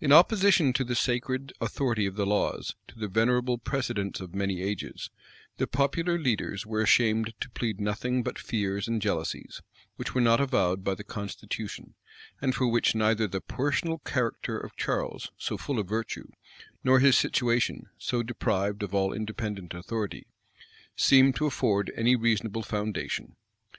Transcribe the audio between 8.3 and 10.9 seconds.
fears and jealousies, which were not avowed